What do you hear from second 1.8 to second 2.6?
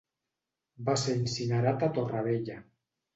a Torrevella.